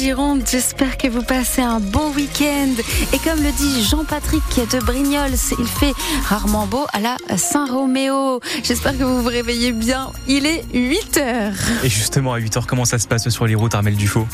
[0.00, 2.70] Gironde, j'espère que vous passez un bon week-end.
[3.12, 4.42] Et comme le dit Jean-Patrick
[4.72, 5.92] de Brignols, il fait
[6.24, 8.40] rarement beau à la Saint-Roméo.
[8.62, 10.10] J'espère que vous vous réveillez bien.
[10.26, 11.52] Il est 8 heures.
[11.84, 14.26] Et justement, à 8 heures, comment ça se passe sur les routes, Armel Dufaux?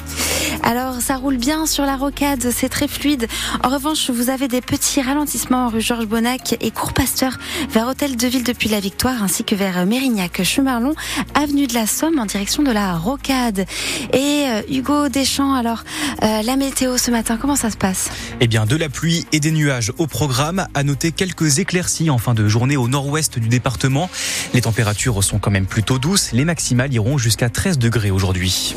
[0.63, 3.27] Alors, ça roule bien sur la rocade, c'est très fluide.
[3.63, 7.39] En revanche, vous avez des petits ralentissements rue Georges Bonnac et Cours Pasteur
[7.71, 10.95] vers Hôtel de Ville depuis la Victoire, ainsi que vers Mérignac, chemin long,
[11.35, 13.67] avenue de la Somme en direction de la rocade.
[14.13, 15.85] Et euh, Hugo Deschamps alors,
[16.23, 18.11] euh, la météo ce matin, comment ça se passe?
[18.41, 20.67] Eh bien, de la pluie et des nuages au programme.
[20.75, 24.11] À noter quelques éclaircies en fin de journée au nord-ouest du département.
[24.55, 26.33] Les températures sont quand même plutôt douces.
[26.33, 28.75] Les maximales iront jusqu'à 13 degrés aujourd'hui.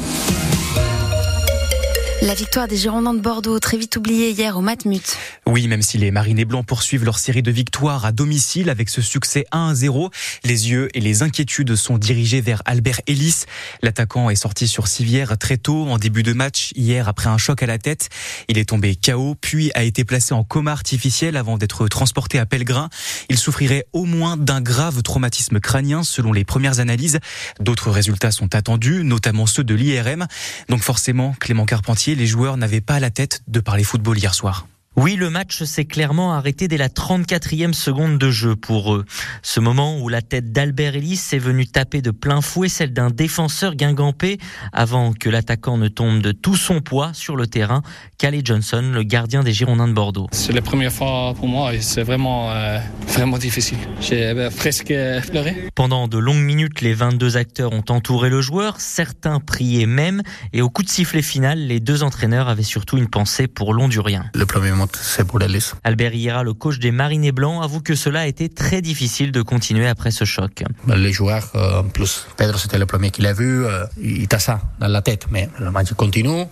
[2.22, 5.18] La victoire des Girondins de Bordeaux, très vite oubliée hier au Matmut.
[5.46, 9.02] Oui, même si les Marinés Blancs poursuivent leur série de victoires à domicile avec ce
[9.02, 10.12] succès 1-0,
[10.44, 13.46] les yeux et les inquiétudes sont dirigés vers Albert Ellis.
[13.82, 17.64] L'attaquant est sorti sur civière très tôt en début de match hier après un choc
[17.64, 18.10] à la tête.
[18.50, 22.46] Il est tombé KO puis a été placé en coma artificiel avant d'être transporté à
[22.46, 22.90] Pellegrin.
[23.30, 27.20] Il souffrirait au moins d'un grave traumatisme crânien selon les premières analyses.
[27.62, 30.28] D'autres résultats sont attendus, notamment ceux de l'IRM.
[30.68, 34.68] Donc forcément, Clément Carpentier les joueurs n'avaient pas la tête de parler football hier soir.
[35.02, 39.06] Oui, le match s'est clairement arrêté dès la 34e seconde de jeu pour eux.
[39.42, 43.10] Ce moment où la tête d'Albert Ellis est venue taper de plein fouet celle d'un
[43.10, 44.40] défenseur guingampé
[44.74, 47.82] avant que l'attaquant ne tombe de tout son poids sur le terrain.
[48.18, 50.28] Calais Johnson, le gardien des Girondins de Bordeaux.
[50.34, 53.78] C'est la première fois pour moi et c'est vraiment, euh, vraiment difficile.
[54.02, 54.94] J'ai euh, presque
[55.32, 55.70] pleuré.
[55.76, 58.82] Pendant de longues minutes, les 22 acteurs ont entouré le joueur.
[58.82, 60.24] Certains priaient même.
[60.52, 64.26] Et au coup de sifflet final, les deux entraîneurs avaient surtout une pensée pour l'Hondurien.
[64.36, 65.40] Le premier c'est pour
[65.84, 69.42] Albert Hira, le coach des Marinés Blancs, avoue que cela a été très difficile de
[69.42, 70.64] continuer après ce choc.
[70.88, 74.40] Les joueurs, euh, en plus, Pedro c'était le premier qui l'a vu, euh, il a
[74.40, 76.46] ça dans la tête, mais le match continue.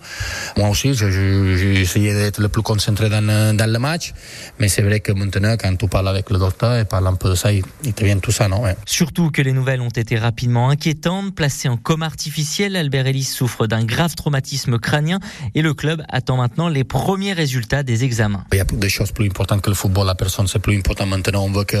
[0.56, 4.12] Moi aussi, j'ai essayé d'être le plus concentré dans, dans le match,
[4.58, 7.30] mais c'est vrai que maintenant, quand tu parles avec le docteur et parles un peu
[7.30, 7.62] de ça, il,
[7.92, 11.34] te vient tout ça, non Surtout que les nouvelles ont été rapidement inquiétantes.
[11.34, 15.20] Placé en coma artificiel, Albert Ellis souffre d'un grave traumatisme crânien
[15.54, 18.27] et le club attend maintenant les premiers résultats des examens.
[18.52, 20.06] Il y a des choses plus importantes que le football.
[20.06, 21.44] La personne, c'est plus important maintenant.
[21.44, 21.78] On veut que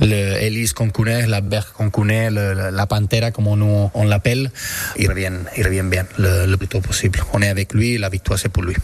[0.00, 4.50] l'Elise qu'on connaît, la Berg qu'on connaît, la Pantera, comme on, on l'appelle,
[4.98, 7.22] il revienne, il revienne bien le, plus tôt possible.
[7.32, 8.74] On est avec lui, la victoire, c'est pour lui.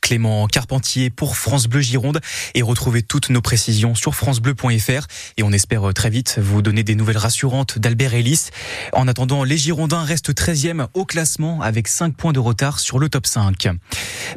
[0.00, 2.20] Clément Carpentier pour France Bleu Gironde
[2.54, 5.06] et retrouvez toutes nos précisions sur francebleu.fr
[5.36, 8.48] et on espère très vite vous donner des nouvelles rassurantes d'Albert Ellis.
[8.92, 13.08] En attendant, les Girondins restent 13e au classement avec 5 points de retard sur le
[13.08, 13.68] top 5.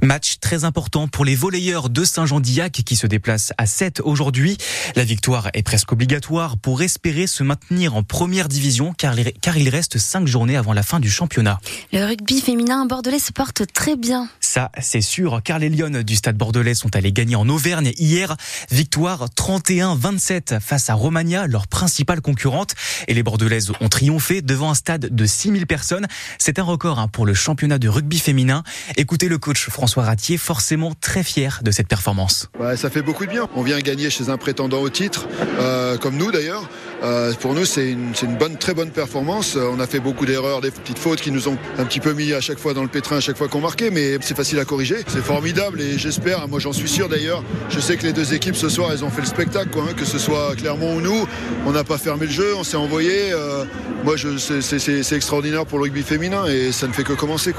[0.02, 4.58] Match très important pour les volleyeurs de Saint-Jean-d'Illac qui se déplace à 7 aujourd'hui.
[4.96, 9.14] La victoire est presque obligatoire pour espérer se maintenir en première division car,
[9.58, 11.60] il reste 5 journées avant la fin du championnat.
[11.92, 14.30] Le rugby féminin bordelais se porte très bien.
[14.56, 18.38] Ça, c'est sûr, car les Lyonnes du stade bordelais sont allés gagner en Auvergne hier.
[18.72, 22.74] Victoire 31-27 face à Romagna, leur principale concurrente.
[23.10, 26.08] Et les bordelaises ont triomphé devant un stade de 6000 personnes.
[26.38, 28.64] C'est un record hein, pour le championnat de rugby féminin.
[28.96, 33.32] Écoutez le coach François Ratier, forcément très fier de cette performance Ça fait beaucoup de
[33.32, 33.50] bien.
[33.58, 35.28] On vient gagner chez un prétendant au titre,
[35.60, 36.70] euh, comme nous d'ailleurs.
[37.06, 39.56] Euh, pour nous, c'est une, bonne, très bonne performance.
[39.56, 42.14] Euh, on a fait beaucoup d'erreurs, des petites fautes qui nous ont un petit peu
[42.14, 44.58] mis à chaque fois dans le pétrin, à chaque fois qu'on marquait, mais c'est facile
[44.58, 44.96] à corriger.
[45.08, 48.56] C'est formidable et j'espère, moi j'en suis sûr d'ailleurs, je sais que les deux équipes
[48.56, 51.28] ce soir, elles ont fait le spectacle, hein, que ce soit Clermont ou nous.
[51.68, 53.32] On n'a pas fermé le jeu, on s'est envoyé.
[53.34, 53.66] Euh,
[54.04, 57.54] moi, c'est extraordinaire pour le rugby féminin et ça ne fait que commencer.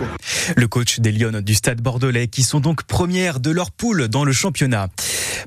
[0.56, 4.24] Le coach des Lyonnes du Stade Bordelais, qui sont donc premières de leur poule dans
[4.24, 4.88] le championnat.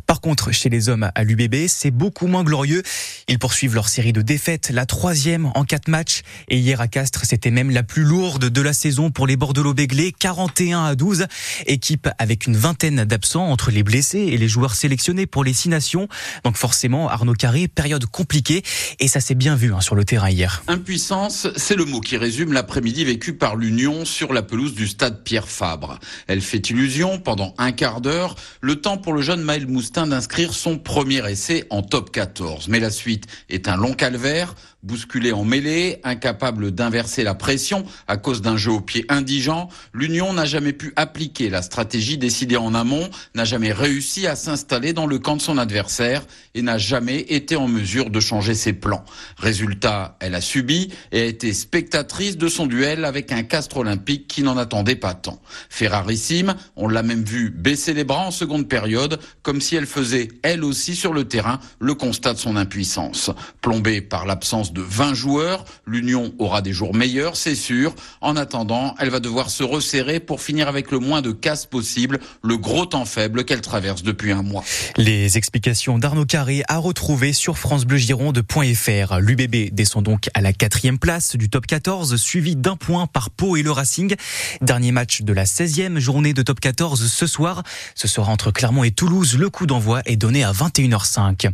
[0.05, 2.83] Par contre, chez les hommes à l'UBB, c'est beaucoup moins glorieux.
[3.27, 6.21] Ils poursuivent leur série de défaites, la troisième en quatre matchs.
[6.47, 10.13] Et hier à Castres, c'était même la plus lourde de la saison pour les Bordelot-Béglés,
[10.17, 11.25] 41 à 12.
[11.65, 15.67] Équipe avec une vingtaine d'absents entre les blessés et les joueurs sélectionnés pour les six
[15.67, 16.07] nations.
[16.45, 18.63] Donc forcément, Arnaud Carré, période compliquée.
[18.99, 20.63] Et ça s'est bien vu hein, sur le terrain hier.
[20.67, 25.23] Impuissance, c'est le mot qui résume l'après-midi vécu par l'Union sur la pelouse du stade
[25.23, 25.99] Pierre Fabre.
[26.27, 30.53] Elle fait illusion pendant un quart d'heure, le temps pour le jeune Maël Moustin d'inscrire
[30.53, 32.67] son premier essai en top 14.
[32.67, 34.53] Mais la suite est un long calvaire,
[34.83, 40.33] bousculé en mêlée, incapable d'inverser la pression à cause d'un jeu au pied indigent, l'Union
[40.33, 45.05] n'a jamais pu appliquer la stratégie décidée en amont, n'a jamais réussi à s'installer dans
[45.05, 46.23] le camp de son adversaire
[46.55, 49.03] et n'a jamais été en mesure de changer ses plans.
[49.37, 54.27] Résultat, elle a subi et a été spectatrice de son duel avec un castre olympique
[54.27, 55.41] qui n'en attendait pas tant.
[55.69, 60.29] Ferrarissime, on l'a même vu baisser les bras en seconde période, comme si elle faisait
[60.43, 63.31] elle aussi sur le terrain le constat de son impuissance.
[63.61, 67.93] Plombée par l'absence de 20 joueurs, l'Union aura des jours meilleurs, c'est sûr.
[68.21, 72.19] En attendant, elle va devoir se resserrer pour finir avec le moins de casse possible,
[72.43, 74.63] le gros temps faible qu'elle traverse depuis un mois.
[74.97, 79.19] Les explications d'Arnaud Carré à retrouver sur francebleugironde.fr.
[79.19, 83.55] L'UBB descend donc à la quatrième place du top 14, suivi d'un point par Pau
[83.55, 84.15] et le Racing.
[84.61, 87.63] Dernier match de la 16e journée de top 14 ce soir.
[87.95, 89.37] Ce sera entre Clermont et Toulouse.
[89.37, 91.49] Le coup d'envoi est donné à 21h05.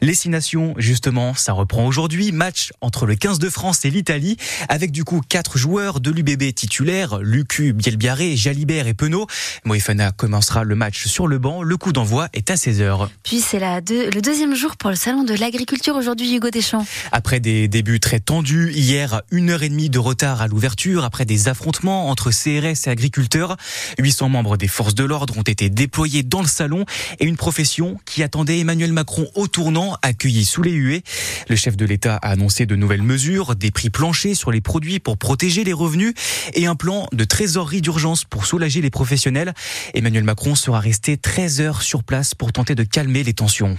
[0.00, 2.32] Les six nations, justement, ça reprend aujourd'hui.
[2.32, 4.36] Match entre le 15 de France et l'Italie,
[4.68, 9.26] avec du coup quatre joueurs de l'UBB titulaires, Lucu, Bielbiaré, Jalibert et Penaud.
[9.64, 11.62] Moefana commencera le match sur le banc.
[11.62, 13.08] Le coup d'envoi est à 16h.
[13.22, 16.86] Puis c'est le deuxième jour pour le salon de l'agriculture aujourd'hui, Hugo Deschamps.
[17.12, 21.24] Après des débuts très tendus, hier, une heure et demie de retard à l'ouverture, après
[21.24, 23.56] des affrontements entre CRS et agriculteurs,
[23.98, 26.84] 800 membres des forces de l'ordre ont été déployés dans le salon
[27.18, 31.02] et une profession qui attendait Emmanuel Macron au tournant, accueilli sous les huées.
[31.48, 35.00] Le chef de l'État a annoncé de nouvelles mesures, des prix planchers sur les produits
[35.00, 36.14] pour protéger les revenus
[36.54, 39.52] et un plan de trésorerie d'urgence pour soulager les professionnels.
[39.94, 43.76] Emmanuel Macron sera resté 13 heures sur place pour tenter de calmer les tensions.